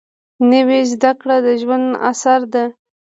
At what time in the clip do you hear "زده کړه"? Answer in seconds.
0.91-1.37